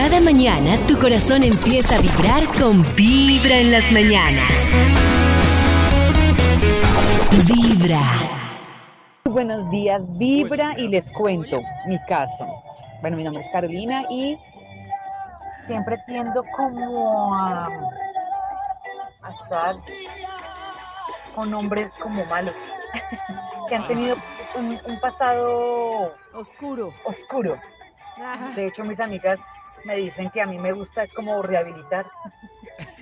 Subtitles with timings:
[0.00, 4.52] Cada mañana tu corazón empieza a vibrar con Vibra en las mañanas.
[7.44, 8.00] Vibra.
[9.24, 12.46] Buenos días, Vibra y les cuento mi caso.
[13.00, 14.38] Bueno, mi nombre es Carolina y
[15.66, 19.74] siempre tiendo como a, a estar
[21.34, 22.54] con hombres como malos,
[23.68, 24.14] que han tenido
[24.54, 26.94] un, un pasado Oscuro.
[27.04, 27.58] oscuro.
[28.54, 29.40] De hecho, mis amigas
[29.84, 32.06] me dicen que a mí me gusta es como rehabilitar.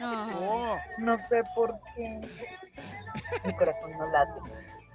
[0.03, 2.21] Oh, No sé por qué.
[3.45, 4.41] Mi corazón no late.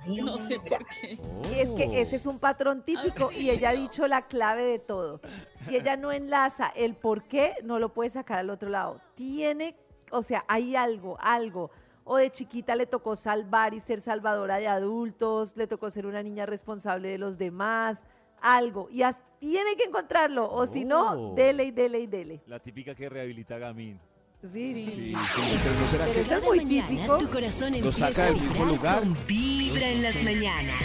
[0.05, 1.19] No sé por qué.
[1.51, 4.79] Y es que ese es un patrón típico y ella ha dicho la clave de
[4.79, 5.21] todo.
[5.53, 8.99] Si ella no enlaza el por qué, no lo puede sacar al otro lado.
[9.15, 9.75] Tiene,
[10.09, 11.69] o sea, hay algo, algo.
[12.03, 16.23] O de chiquita le tocó salvar y ser salvadora de adultos, le tocó ser una
[16.23, 18.03] niña responsable de los demás,
[18.41, 18.87] algo.
[18.91, 21.35] Y as- tiene que encontrarlo, o si no, Oh.
[21.35, 22.41] dele y dele y dele.
[22.45, 23.99] La típica que rehabilita Gamín.
[24.43, 24.85] Sí, sí.
[24.85, 27.17] Sí, sí, pero no será Pero que eso es muy mañana típico.
[27.19, 29.03] tu corazón Lo saca del mismo lugar.
[29.27, 30.83] Vibra en las mañanas.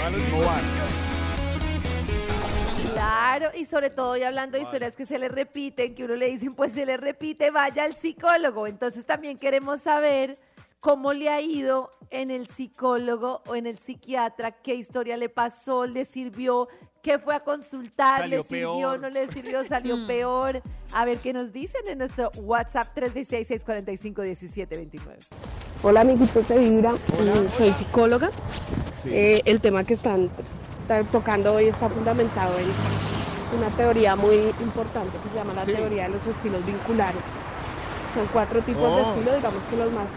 [2.93, 6.31] Claro, y sobre todo y hablando de historias que se le repiten, que uno le
[6.31, 8.67] dicen, pues se le repite, vaya al psicólogo.
[8.67, 10.39] Entonces también queremos saber
[10.81, 15.85] cómo le ha ido en el psicólogo o en el psiquiatra, qué historia le pasó,
[15.87, 16.69] le sirvió,
[17.07, 19.01] qué fue a consultar, Salió le sirvió, peor.
[19.01, 20.61] no le sirvió, salió peor.
[20.93, 25.01] A ver qué nos dicen en nuestro WhatsApp 316-645-1729.
[25.85, 28.31] Hola amiguitos de Vibra, Mm, soy psicóloga.
[29.05, 29.11] Sí.
[29.13, 30.29] Eh, el tema que están
[31.13, 32.67] tocando hoy está fundamentado en
[33.57, 35.75] una teoría muy importante que se llama la Sí.
[35.75, 37.23] teoría de los estilos vinculares.
[38.15, 39.13] Son cuatro tipos de Oh.
[39.15, 40.09] estilos, digamos que los más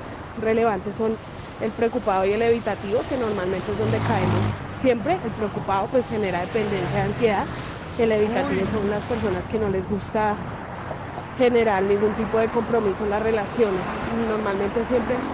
[0.42, 1.16] relevantes son
[1.62, 4.42] el preocupado y el evitativo, que normalmente es donde caemos
[4.80, 5.20] siempre.
[5.24, 7.50] El preocupado pues genera dependencia, ansiedad.
[7.98, 10.44] El evitativo son las personas que no les gusta
[11.32, 14.00] generar ningún tipo de compromiso en las relaciones.
[14.06, 15.28] Normalmente siempre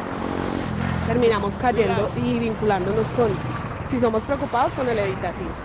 [1.03, 3.41] terminamos cayendo y vinculándonos con,
[3.83, 5.61] si somos preocupados, con el evitativo.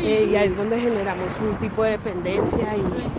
[0.00, 3.10] Eh, y ahí es donde generamos un tipo de dependencia y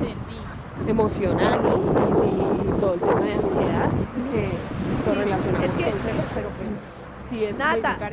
[0.85, 3.93] emocional y, y todo el tema de ansiedad
[4.23, 4.69] que
[5.03, 6.81] lo relacionamos es que- con celos, pero pues
[7.19, 8.07] sí es Nata.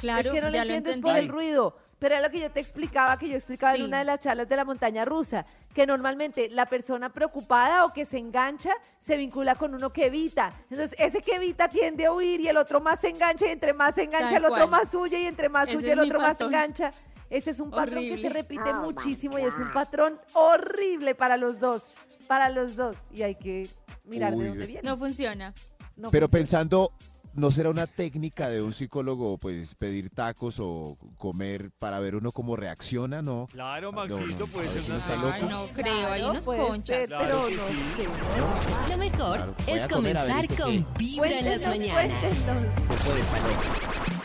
[0.00, 1.76] Claro, es que no lo entiendes por el ruido.
[1.98, 3.84] Pero es lo que yo te explicaba, que yo explicaba en Sí.
[3.84, 5.44] una de las charlas de la montaña rusa,
[5.74, 10.52] que normalmente la persona preocupada o que se engancha se vincula con uno que evita.
[10.70, 13.72] Entonces, ese que evita tiende a huir y el otro más se engancha y entre
[13.72, 14.70] más se engancha Tal el otro cual.
[14.70, 16.92] más huye y entre más Ese huye el otro más se engancha.
[17.30, 18.42] Ese es un patrón que se Horrible.
[18.42, 21.88] repite muchísimo y es un patrón horrible para los dos,
[22.28, 23.08] para los dos.
[23.12, 23.68] Y hay que
[24.04, 24.82] mirar Uy, de dónde viene.
[24.84, 25.52] No funciona.
[25.96, 26.42] No Pero funciona.
[26.44, 26.92] pensando,
[27.38, 32.32] ¿no será una técnica de un psicólogo, pues, pedir tacos o comer para ver uno
[32.32, 33.46] cómo reacciona, no?
[33.50, 35.48] Claro, No, Maxito, no, puede a ser una uno está técnica.
[35.48, 36.96] No creo, hay unos puede conchas.
[36.96, 38.90] ser, Claro pero que no sí.
[38.90, 40.84] Lo mejor Claro, es ver comenzar con qué.
[40.98, 42.14] Vibra en las mañanas.
[42.14, 42.74] cuéntenos.
[42.74, 43.22] Se puede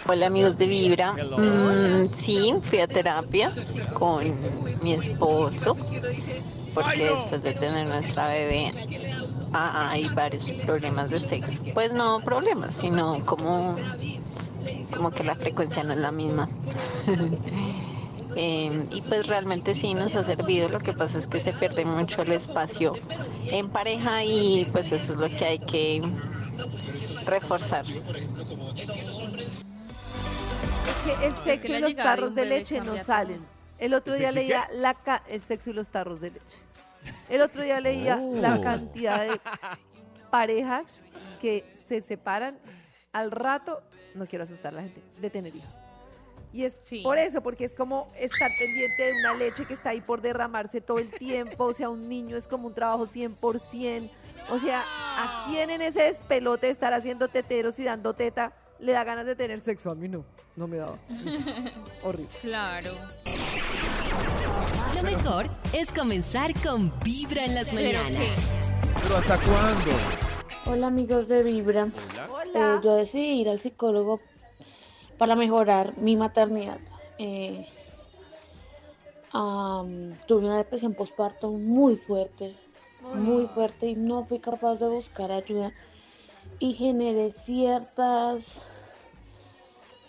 [0.10, 1.14] Hola amigos de Vibra.
[1.14, 3.54] Mm, sí, fui a terapia
[3.94, 4.36] con
[4.82, 5.78] mi esposo
[6.74, 8.72] porque después de tener nuestra bebé
[9.54, 11.62] ah, hay varios problemas de sexo.
[11.74, 13.76] Pues no problemas, sino como,
[14.94, 16.50] como que la frecuencia no es la misma.
[18.36, 21.86] Eh, y pues realmente sí nos ha servido, lo que pasa es que se pierde
[21.86, 22.94] mucho el espacio
[23.46, 26.02] en pareja y pues eso es lo que hay que
[27.28, 27.86] reforzar.
[27.86, 28.00] Es
[31.06, 33.46] que el sexo y los tarros de leche no salen.
[33.78, 36.58] El otro ¿El día leía la ca- el sexo y los tarros de leche.
[37.30, 38.62] El otro día leía la Oh.
[38.62, 39.40] cantidad de
[40.32, 40.88] parejas
[41.42, 42.58] que se separan
[43.12, 43.82] al rato,
[44.16, 45.74] no quiero asustar a la gente, de tener hijos.
[46.52, 47.02] Y es Sí.
[47.02, 50.82] por eso, porque es como estar pendiente de una leche que está ahí por derramarse
[50.82, 51.66] todo el tiempo.
[51.66, 54.12] O sea, un niño es como un trabajo 100%.
[54.52, 58.92] O sea, ¿a quién en ese despelote de estar haciendo teteros y dando teta le
[58.92, 59.90] da ganas de tener sexo?
[59.90, 60.24] A mí no,
[60.56, 60.98] no me daba.
[62.04, 62.30] Horrible.
[62.42, 62.92] Claro.
[64.96, 68.36] Lo mejor es comenzar con Vibra en las mañanas.
[69.02, 69.92] ¿Pero hasta cuándo?
[70.66, 71.92] Hola amigos de Vibra.
[72.30, 72.76] Hola.
[72.76, 74.20] Eh, yo decidí ir al psicólogo
[75.18, 76.80] para mejorar mi maternidad.
[77.18, 77.68] Eh,
[79.32, 82.54] tuve una depresión postparto muy fuerte,
[83.16, 85.74] muy fuerte y no fui capaz de buscar ayuda
[86.60, 88.60] y generé ciertas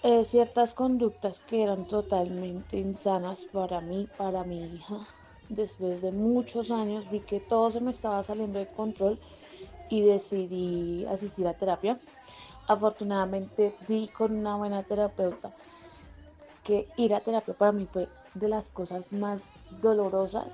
[0.04, 5.08] eh, ciertas conductas que eran totalmente insanas para mí, para mi hija.
[5.48, 9.18] Después de muchos años vi que todo se me estaba saliendo de control
[9.88, 11.98] y decidí asistir a terapia.
[12.68, 15.50] Afortunadamente di con una buena terapeuta
[16.62, 19.44] que ir a terapia para mí fue de las cosas más
[19.80, 20.52] dolorosas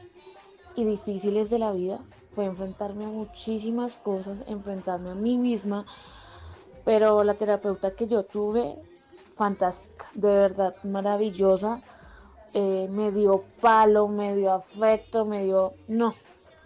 [0.77, 1.99] y difíciles de la vida
[2.37, 5.87] fue enfrentarme a muchísimas cosas, enfrentarme a mí misma,
[6.85, 8.77] pero la terapeuta que yo tuve,
[9.41, 11.81] fantástica, de verdad maravillosa,
[12.53, 15.73] eh, me dio palo, me dio afecto, me dio...
[15.89, 16.15] No,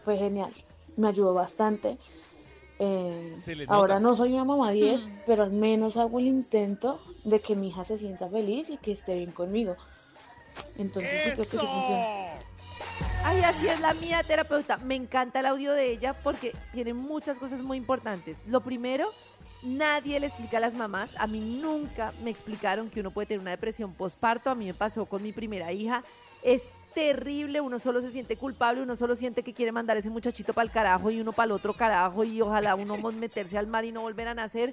[0.04, 0.52] fue genial,
[0.96, 1.98] me ayudó bastante.
[2.80, 3.36] Eh,
[3.68, 7.68] ahora no soy una mamá 10, pero al menos hago el intento de que mi
[7.68, 9.76] hija se sienta feliz y que esté bien conmigo.
[10.76, 12.40] Entonces sí creo que sí funciona.
[13.22, 14.78] Ay, así es la mía terapeuta.
[14.78, 18.38] Me encanta el audio de ella porque tiene muchas cosas muy importantes.
[18.48, 19.12] Lo primero,
[19.64, 21.10] nadie le explica a las mamás.
[21.18, 24.50] A mí nunca me explicaron que uno puede tener una depresión postparto.
[24.50, 26.04] A mí me pasó con mi primera hija.
[26.42, 30.10] Es terrible, uno solo se siente culpable, uno solo siente que quiere mandar a ese
[30.10, 33.66] muchachito para el carajo y uno para el otro carajo y ojalá uno meterse al
[33.66, 34.72] mar y no volver a nacer.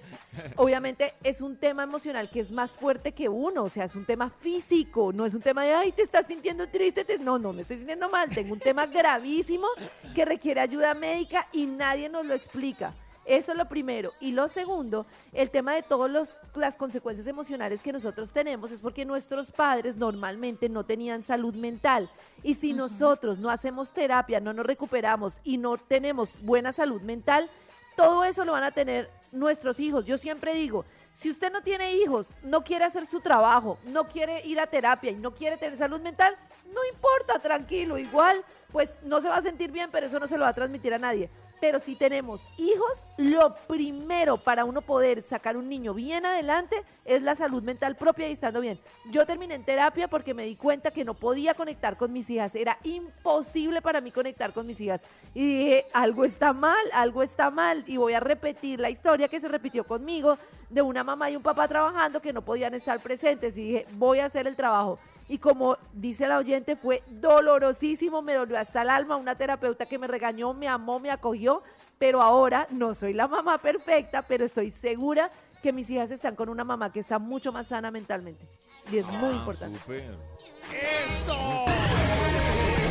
[0.55, 4.05] Obviamente es un tema emocional que es más fuerte que uno, o sea, es un
[4.05, 7.17] tema físico, no es un tema de, ay, te estás sintiendo triste, te-".
[7.17, 9.67] no, no, me estoy sintiendo mal, tengo un tema gravísimo
[10.13, 12.93] que requiere ayuda médica y nadie nos lo explica.
[13.31, 14.11] Eso es lo primero.
[14.19, 19.05] Y lo segundo, el tema de todas las consecuencias emocionales que nosotros tenemos es porque
[19.05, 22.09] nuestros padres normalmente no tenían salud mental.
[22.43, 27.49] Y si nosotros no hacemos terapia, no nos recuperamos y no tenemos buena salud mental,
[27.95, 30.03] todo eso lo van a tener nuestros hijos.
[30.03, 30.83] Yo siempre digo,
[31.13, 35.09] si usted no tiene hijos, no quiere hacer su trabajo, no quiere ir a terapia
[35.09, 36.35] y no quiere tener salud mental,
[36.65, 38.43] no importa, tranquilo, igual,
[38.73, 40.93] pues no se va a sentir bien, pero eso no se lo va a transmitir
[40.93, 41.29] a nadie.
[41.61, 46.75] Pero si tenemos hijos, lo primero para uno poder sacar un niño bien adelante
[47.05, 48.79] es la salud mental propia y estando bien.
[49.11, 52.55] Yo terminé en terapia porque me di cuenta que no podía conectar con mis hijas.
[52.55, 55.05] Era imposible para mí conectar con mis hijas.
[55.35, 57.83] Y dije, algo está mal, algo está mal.
[57.85, 61.43] Y voy a repetir la historia que se repitió conmigo de una mamá y un
[61.43, 63.55] papá trabajando que no podían estar presentes.
[63.55, 64.97] Y dije, voy a hacer el trabajo.
[65.31, 69.15] Y como dice la oyente, fue dolorosísimo, me dolió hasta el alma.
[69.15, 71.61] Una terapeuta que me regañó, me amó, me acogió.
[71.97, 75.31] Pero ahora no soy la mamá perfecta, pero estoy segura
[75.63, 78.45] que mis hijas están con una mamá que está mucho más sana mentalmente.
[78.91, 79.79] Y es muy importante.
[79.79, 80.17] Súper.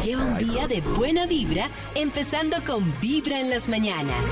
[0.03, 4.25] Lleva un día de buena vibra, empezando con Vibra en las mañanas.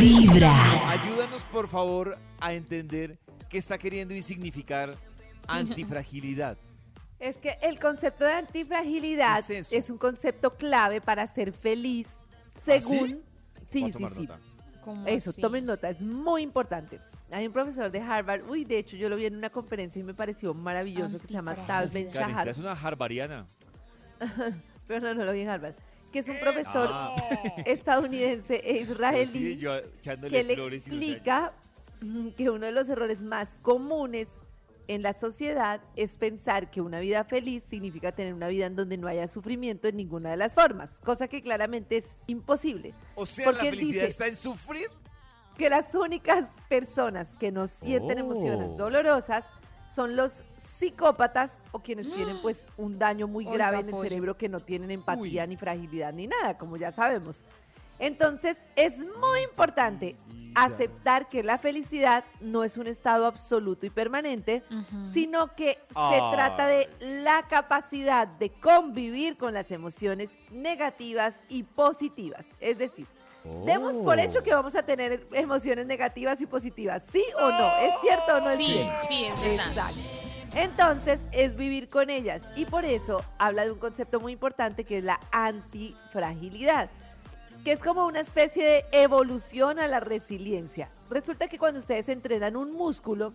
[0.00, 0.54] Vibra.
[0.88, 3.18] Ayúdanos, por favor, a entender
[3.50, 4.96] qué está queriendo y significar
[5.48, 6.56] antifragilidad.
[7.18, 12.18] Es que el concepto de antifragilidad ¿Qué es un concepto clave para ser feliz,
[12.60, 13.22] según...
[13.70, 14.20] Sí, Voy a sí, sí.
[14.22, 14.38] nota.
[14.84, 15.40] ¿Cómo Eso, así?
[15.40, 17.00] tomen nota, es muy importante.
[17.32, 20.02] Hay un profesor de Harvard, uy, de hecho yo lo vi en una conferencia y
[20.04, 22.08] me pareció maravilloso, que se llama Tal Ben.
[22.10, 23.46] Karencita es una harbariana.
[24.86, 25.74] pero no, no lo vi en Harvard,
[26.12, 27.16] que es un profesor Ah.
[27.66, 30.76] estadounidense e israelí sí, yo echándole que le no sé.
[30.76, 31.52] explica
[32.36, 34.28] que uno de los errores más comunes
[34.88, 38.96] en la sociedad es pensar que una vida feliz significa tener una vida en donde
[38.96, 42.94] no haya sufrimiento en ninguna de las formas, cosa que claramente es imposible.
[43.16, 44.88] O sea, Porque la felicidad dice- está en sufrir.
[45.58, 48.20] que las únicas personas que no sienten Oh.
[48.20, 49.48] emociones dolorosas
[49.88, 54.02] son los psicópatas o quienes tienen pues un daño muy Oiga, grave en el pollo.
[54.02, 57.42] cerebro que no tienen empatía ni fragilidad ni nada, como ya sabemos.
[57.98, 60.16] Entonces es muy importante
[60.54, 64.62] aceptar que la felicidad no es un estado absoluto y permanente,
[65.04, 66.22] sino que se Ay.
[66.32, 72.48] trata de la capacidad de convivir con las emociones negativas y positivas.
[72.60, 73.06] Es decir,
[73.64, 77.76] Demos por hecho que vamos a tener emociones negativas y positivas, ¿sí o no?
[77.76, 79.06] ¿Es cierto o no es Sí, cierto?
[79.08, 79.68] sí, es verdad.
[79.68, 80.00] Exacto.
[80.52, 82.42] Entonces, es vivir con ellas.
[82.56, 86.90] Y por eso habla de un concepto muy importante que es la antifragilidad,
[87.64, 90.88] que es como una especie de evolución a la resiliencia.
[91.10, 93.32] Resulta que cuando ustedes entrenan un músculo,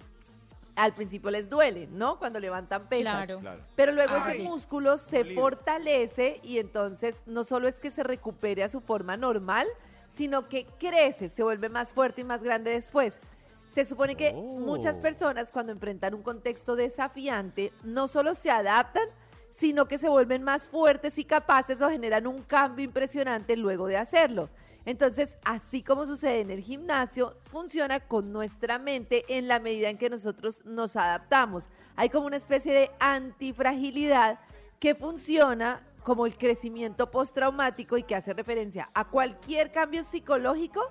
[0.76, 2.18] al principio les duele, ¿no?
[2.18, 3.26] Cuando levantan pesas.
[3.26, 3.40] Claro.
[3.42, 3.62] Claro.
[3.76, 5.42] Pero luego Ah, ese músculo se Dolido.
[5.42, 9.68] fortalece y entonces no solo es que se recupere a su forma normal,
[10.08, 13.20] sino que crece, se vuelve más fuerte y más grande después.
[13.68, 14.42] Se supone que Oh.
[14.60, 19.08] muchas personas cuando enfrentan un contexto desafiante no solo se adaptan,
[19.52, 23.98] sino que se vuelven más fuertes y capaces o generan un cambio impresionante luego de
[23.98, 24.50] hacerlo.
[24.86, 29.98] Entonces, así como sucede en el gimnasio, funciona con nuestra mente en la medida en
[29.98, 31.70] que nosotros nos adaptamos.
[31.96, 34.40] Hay como una especie de antifragilidad
[34.80, 40.90] que funciona como el crecimiento postraumático y que hace referencia a cualquier cambio psicológico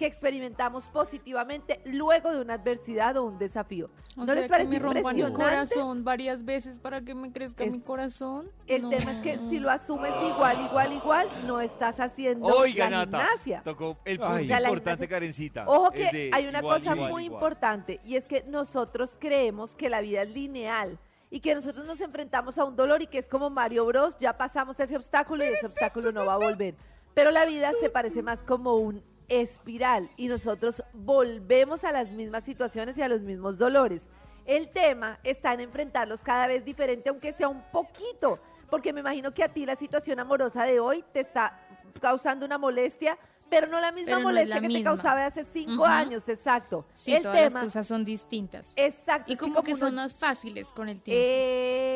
[0.00, 3.90] que experimentamos positivamente luego de una adversidad o un desafío.
[4.16, 5.74] O ¿No sea, les que parece me rompan el impresionante?
[5.74, 8.50] corazón varias veces para que me crezca Es- mi corazón.
[8.66, 8.88] El No.
[8.88, 13.18] tema es que si lo asumes igual, igual, igual, no estás haciendo Oiga, la Nata,
[13.18, 13.60] gimnasia.
[13.62, 14.38] tocó el Ay.
[14.38, 15.64] punto la importante, Karencita.
[15.68, 17.34] Ojo que hay una igual, cosa igual, muy igual.
[17.42, 22.00] importante y es que nosotros creemos que la vida es lineal y que nosotros nos
[22.00, 25.48] enfrentamos a un dolor y que es como Mario Bros, ya pasamos ese obstáculo y
[25.48, 26.74] ese obstáculo no va a volver.
[27.12, 32.44] Pero la vida se parece más como un espiral y nosotros volvemos a las mismas
[32.44, 34.08] situaciones y a los mismos dolores.
[34.44, 39.32] El tema está en enfrentarlos cada vez diferente, aunque sea un poquito, porque me imagino
[39.32, 41.58] que a ti la situación amorosa de hoy te está
[42.00, 43.16] causando una molestia,
[43.50, 46.28] pero no la misma Pero no es molestia la que te causaba hace cinco años,
[46.28, 46.86] exacto.
[46.94, 48.72] Sí, el todas tema, las cosas son distintas.
[48.76, 49.32] exacto.
[49.32, 51.20] Y como que uno- son más fáciles con el tiempo.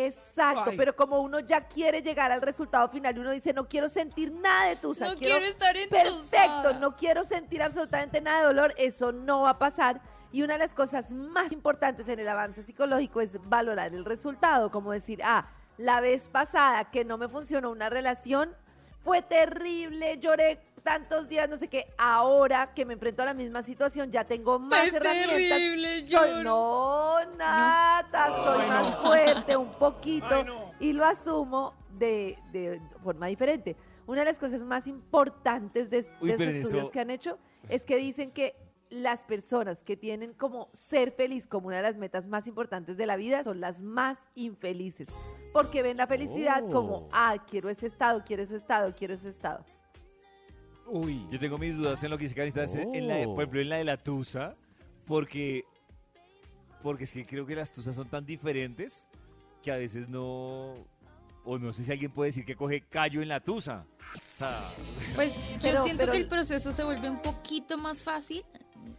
[0.07, 0.77] Exacto, Ay.
[0.77, 4.33] pero como uno ya quiere llegar al resultado final y uno dice, no quiero sentir
[4.33, 8.75] nada de tusa, no quiero estar en Perfecto, no quiero sentir absolutamente nada de dolor,
[8.77, 10.01] eso no va a pasar.
[10.33, 14.71] Y una de las cosas más importantes en el avance psicológico es valorar el resultado,
[14.71, 18.51] como decir, ah, la vez pasada que no me funcionó una relación,
[19.05, 23.63] fue terrible, lloré tantos días, no sé qué, ahora que me enfrento a la misma
[23.63, 25.31] situación ya tengo más Es herramientas.
[25.59, 30.45] terrible, Soy- no, Nata, soy más fuerte, un poquito,
[30.79, 33.77] y lo asumo de, de forma diferente.
[34.07, 37.11] Una de las cosas más importantes de, de Uy, pero en estudios eso- que han
[37.11, 37.39] hecho
[37.71, 38.55] es que dicen que
[38.91, 43.07] las personas que tienen como ser feliz como una de las metas más importantes de
[43.07, 45.09] la vida son las más infelices.
[45.55, 47.09] Porque ven la felicidad como, Oh.
[47.13, 49.65] ah, quiero ese estado, quiero ese estado, quiero ese estado.
[50.87, 51.27] Uy.
[51.31, 53.35] Yo tengo mis dudas en lo que dice Carita, es en la de- Oh.
[53.35, 54.55] por ejemplo, en la de la tusa,
[55.07, 55.65] porque,
[56.83, 59.09] porque es que creo que las tusas son tan diferentes
[59.63, 60.75] que a veces no,
[61.45, 63.87] o no sé si alguien puede decir que coge callo en la tusa.
[64.35, 64.71] O sea,
[65.15, 68.45] Pues Pero- yo siento pero- que el proceso se vuelve un poquito más fácil.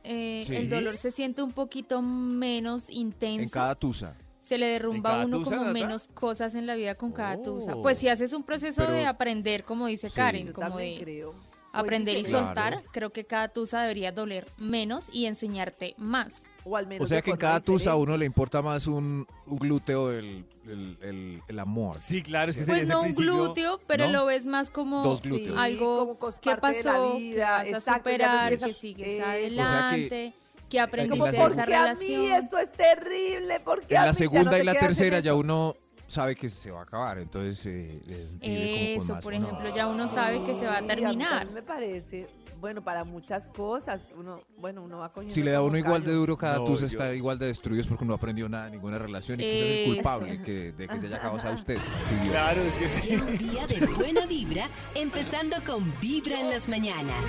[0.03, 0.55] eh, ¿Sí?
[0.55, 3.43] El dolor se siente un poquito menos intenso.
[3.43, 4.15] En cada tusa.
[4.41, 5.73] Se le derrumba a uno tusa, como Nata?
[5.73, 7.75] menos cosas en la vida con cada tusa.
[7.75, 7.81] Oh.
[7.83, 10.15] Pues si haces un proceso Pero- de aprender, como dice Sí.
[10.15, 11.33] Karen, como de creo.
[11.79, 12.45] Aprender y Claro.
[12.47, 16.33] soltar, creo que cada tusa debería doler menos y enseñarte más.
[16.67, 19.27] O al menos O sea que en cada tusa a uno le importa más un,
[19.45, 21.99] un glúteo el, el, el- el amor.
[21.99, 24.11] sí, claro, es que Pues ese no un glúteo, pero ¿no?
[24.13, 25.57] lo ves más como Dos Sí, glúteos.
[25.59, 29.07] algo como que parte de la pasó, vida, que vas a exacto, superar, que sigues
[29.07, 30.33] eh, adelante, O sea que-
[30.69, 33.59] que, aprendiste de ¿por segunda- esa a mí esto es terrible?
[33.59, 34.17] ¿Por qué En a la mí?
[34.17, 35.75] Ya no segunda y la tercera ya uno
[36.07, 39.33] sabe que se va a acabar, entonces eh, eh, vive como con Eso, más por
[39.33, 41.29] ejemplo, ya uno sabe que se va Sí, a mí terminar.
[41.39, 42.27] también me parece,
[42.59, 46.03] bueno, para muchas cosas, uno, bueno, uno va cogiendo Si le da a uno igual
[46.03, 48.69] de duro, cada No, tusa yo- está igual de destruido es porque no aprendió nada,
[48.69, 51.77] ninguna relación y quizás es el culpable que, de que se haya acabado sea usted.
[51.77, 52.31] fastidioso.
[52.31, 53.15] Claro, es que sí.
[53.15, 57.23] Un día de buena vibra, empezando con Vibra en las mañanas.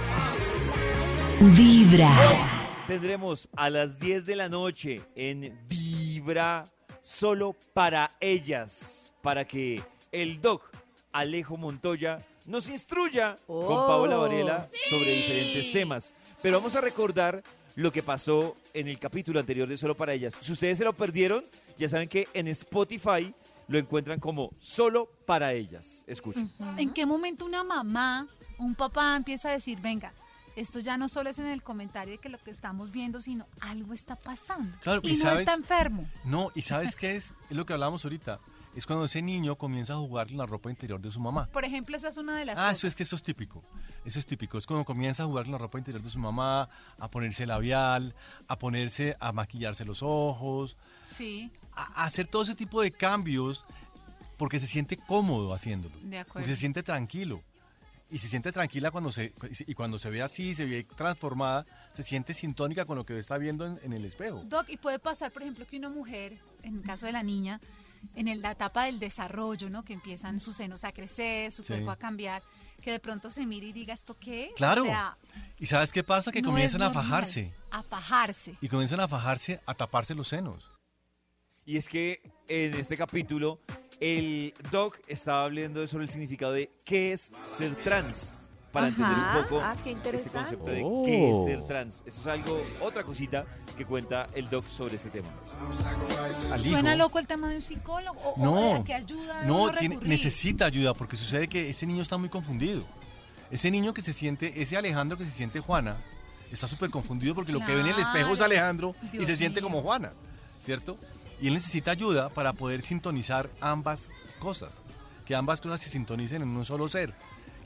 [1.41, 2.11] Vibra.
[2.87, 6.65] Tendremos a las 10 de la noche en Vibra
[7.07, 10.65] solo para ellas, para que el doc
[11.13, 13.87] Alejo Montoya nos instruya con Oh.
[13.87, 16.15] Paola Varela sobre diferentes temas.
[16.43, 17.45] Pero vamos a recordar
[17.77, 20.37] lo que pasó en el capítulo anterior de Solo para ellas.
[20.41, 21.45] Si ustedes se lo perdieron,
[21.79, 23.33] ya saben que en Spotify
[23.69, 26.05] lo encuentran como Solo para ellas.
[26.09, 26.51] Escuchen.
[26.77, 28.27] ¿En qué momento una mamá,
[28.59, 30.13] un papá empieza a decir, venga,
[30.57, 33.47] esto ya no solo es en el comentario de que lo que estamos viendo, sino
[33.61, 34.77] algo está pasando?
[34.81, 36.09] Claro, y, y no está enfermo.
[36.25, 37.35] No, ¿y sabes qué es?
[37.49, 38.41] Es lo que hablábamos ahorita.
[38.75, 41.47] Es cuando ese niño comienza a jugar en la ropa interior de su mamá.
[41.51, 42.79] Por ejemplo, esa es una de las Ah, cosas.
[42.79, 43.63] eso es que eso es típico.
[44.05, 44.59] Eso es típico.
[44.59, 48.15] Es cuando comienza a jugar en la ropa interior de su mamá, a ponerse labial,
[48.49, 53.65] a ponerse, a maquillarse los ojos, Sí, a, a hacer todo ese tipo de cambios
[54.37, 55.95] porque se siente cómodo haciéndolo.
[55.97, 56.49] de Porque acuerdo.
[56.49, 57.43] se siente tranquilo.
[58.09, 59.33] Y se siente tranquila cuando se,
[59.67, 63.37] y cuando se ve así, se ve transformada, se siente sintónica con lo que está
[63.37, 64.43] viendo en, en el espejo.
[64.45, 67.61] Doc, y puede pasar, por ejemplo, que una mujer, en el caso de la niña,
[68.15, 69.85] en el- la etapa del desarrollo, ¿no?
[69.85, 71.73] Que empiezan sus senos a crecer, su Sí.
[71.73, 72.43] cuerpo a cambiar,
[72.81, 74.53] que de pronto se mire y diga, ¿esto qué es?
[74.55, 74.83] Claro.
[74.83, 75.17] O sea,
[75.59, 76.31] ¿Y sabes qué pasa?
[76.31, 77.53] Que no comienzan a fajarse.
[77.73, 78.57] A fajarse.
[78.61, 80.71] Y comienzan a fajarse, a taparse los senos.
[81.67, 83.59] Y es que en este capítulo
[84.01, 88.43] el doc estaba hablando sobre el significado de qué es ser trans.
[88.73, 89.75] Para entender un poco ah,
[90.13, 91.03] este concepto de Oh.
[91.03, 92.03] qué es ser trans.
[92.07, 95.29] Esto es algo, otra cosita que cuenta el doc sobre este tema.
[96.59, 98.21] ¿Suena loco el tema de un psicólogo?
[98.21, 102.03] ¿O, o No, a qué ayuda no, tiene- necesita ayuda porque sucede que ese niño
[102.03, 102.85] está muy confundido.
[103.51, 105.97] Ese niño que se siente, ese Alejandro que se siente Juana,
[106.53, 108.45] está súper confundido porque lo que ve en el espejo es Claro.
[108.45, 110.11] Alejandro y Dios se siente como Juana,
[110.59, 110.99] ¿cierto?
[111.41, 114.83] Y él necesita ayuda para poder sintonizar ambas cosas,
[115.25, 117.15] que ambas cosas se sintonicen en un solo ser.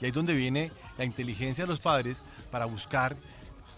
[0.01, 3.17] Y ahí es donde viene la inteligencia de los padres para buscar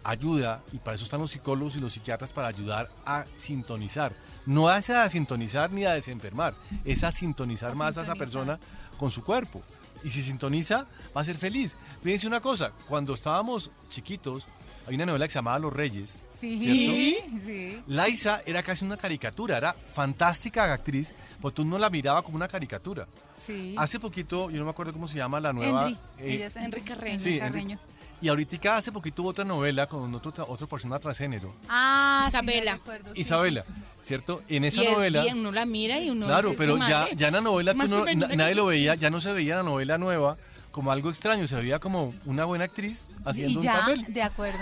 [0.04, 4.12] ayuda, y para eso están los psicólogos y los psiquiatras para ayudar a sintonizar.
[4.46, 8.58] No hace a sintonizar ni a desenfermar, es a sintonizar A más a esa persona
[8.98, 9.62] con su cuerpo.
[10.02, 11.76] Y si sintoniza, va a ser feliz.
[12.02, 14.46] Fíjense una cosa, cuando estábamos chiquitos,
[14.88, 16.16] Hay una novela que se llamaba Los Reyes.
[16.42, 17.46] Sí, ¿Cierto?
[17.46, 17.80] sí.
[17.86, 22.48] Laisa era casi una caricatura, era fantástica actriz, pero tú no la miraba como una
[22.48, 23.06] caricatura.
[23.40, 23.74] Sí.
[23.78, 25.82] Hace poquito, yo no me acuerdo cómo se llama la nueva.
[25.88, 25.98] Henry.
[26.18, 27.18] eh, Ella es Henry Carreño.
[27.20, 27.78] Sí, Carreño.
[28.20, 31.52] Y ahorita hace poquito hubo otra novela con otro, otra persona transgénero.
[31.68, 32.78] Ah, Isabela.
[32.84, 33.72] Sí, Isabela, sí.
[34.00, 34.42] ¿cierto?
[34.48, 35.22] En esa y es novela.
[35.22, 37.16] bien, uno la mira y uno Claro, dice, pero "Jue ya, madre".
[37.16, 39.62] ya en la novela tú no- na- nadie lo veía, ya no se veía la
[39.64, 40.36] novela nueva
[40.72, 44.04] como algo extraño, se veía como una buena actriz haciendo Y un ya, papel.
[44.08, 44.58] de acuerdo.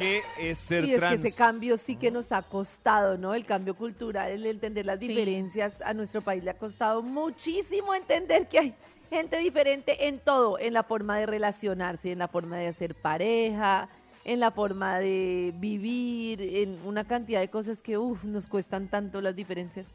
[0.00, 1.20] ¿Qué es ser Y es trans?
[1.20, 3.34] que ese cambio sí que nos ha costado, ¿no?
[3.34, 8.48] El cambio cultural, el entender las diferencias a nuestro país le ha costado muchísimo entender
[8.48, 8.74] que hay
[9.10, 13.90] gente diferente en todo, en la forma de relacionarse, en la forma de hacer pareja,
[14.24, 19.20] en la forma de vivir, en una cantidad de cosas que, uff, nos cuestan tanto
[19.20, 19.88] las diferencias.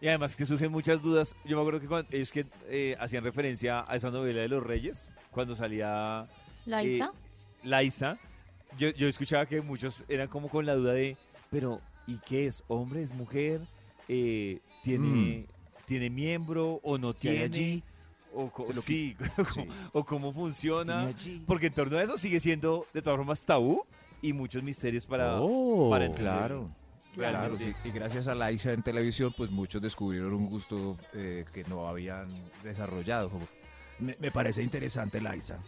[0.00, 1.34] Y además que surgen muchas dudas.
[1.44, 4.62] Yo me acuerdo que cuando, ellos que eh, hacían referencia a esa novela de los
[4.62, 6.28] Reyes, cuando salía
[6.64, 7.06] Laisa.
[7.06, 8.18] eh, Laisa,
[8.76, 11.16] yo, yo escuchaba que muchos eran como con la duda de,
[11.50, 12.62] pero ¿y qué es?
[12.68, 13.02] ¿Hombre?
[13.02, 13.60] ¿Es mujer?
[14.08, 15.46] Eh, ¿tiene,
[15.86, 17.54] ¿Tiene miembro o no ¿Qué hay tiene?
[17.54, 17.82] allí?
[18.34, 19.16] O, Se lo sí,
[19.54, 19.66] sí.
[19.92, 21.12] o cómo funciona.
[21.46, 23.84] Porque en torno a eso sigue siendo de todas formas tabú
[24.20, 26.32] y muchos misterios para, Oh, para entender.
[26.32, 26.70] claro.
[27.14, 27.72] Claro, sí.
[27.84, 32.28] y gracias a Laisa en televisión, pues muchos descubrieron un gusto eh, que no habían
[32.62, 33.30] desarrollado.
[33.98, 35.58] Me, me parece interesante Laisa.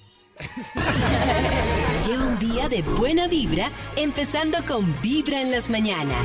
[2.07, 6.25] Lleva un día de buena vibra, empezando con Vibra en las mañanas.